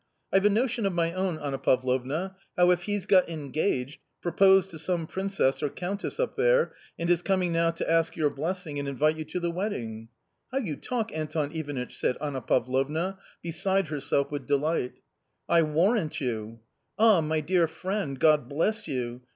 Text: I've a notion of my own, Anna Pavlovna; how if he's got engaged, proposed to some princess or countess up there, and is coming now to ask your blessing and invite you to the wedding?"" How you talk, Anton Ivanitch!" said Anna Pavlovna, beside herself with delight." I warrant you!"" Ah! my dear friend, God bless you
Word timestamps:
I've 0.33 0.45
a 0.45 0.49
notion 0.49 0.87
of 0.87 0.93
my 0.93 1.13
own, 1.13 1.37
Anna 1.37 1.59
Pavlovna; 1.59 2.35
how 2.57 2.71
if 2.71 2.81
he's 2.85 3.05
got 3.05 3.29
engaged, 3.29 4.01
proposed 4.19 4.71
to 4.71 4.79
some 4.79 5.05
princess 5.05 5.61
or 5.61 5.69
countess 5.69 6.19
up 6.19 6.35
there, 6.35 6.73
and 6.97 7.07
is 7.07 7.21
coming 7.21 7.51
now 7.51 7.69
to 7.69 7.87
ask 7.87 8.15
your 8.15 8.31
blessing 8.31 8.79
and 8.79 8.87
invite 8.87 9.15
you 9.17 9.25
to 9.25 9.39
the 9.39 9.51
wedding?"" 9.51 10.09
How 10.51 10.57
you 10.57 10.75
talk, 10.75 11.11
Anton 11.13 11.51
Ivanitch!" 11.51 11.95
said 11.99 12.17
Anna 12.19 12.41
Pavlovna, 12.41 13.19
beside 13.43 13.89
herself 13.89 14.31
with 14.31 14.47
delight." 14.47 14.93
I 15.57 15.61
warrant 15.61 16.19
you!"" 16.19 16.61
Ah! 16.97 17.21
my 17.21 17.39
dear 17.39 17.67
friend, 17.67 18.19
God 18.19 18.49
bless 18.49 18.87
you 18.87 19.21